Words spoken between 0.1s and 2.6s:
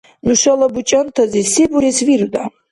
Нушала бучӀантази се бурес вируда?